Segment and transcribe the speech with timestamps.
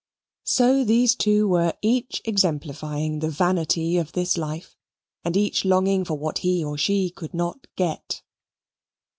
[0.47, 4.75] So these two were each exemplifying the Vanity of this life,
[5.23, 8.23] and each longing for what he or she could not get.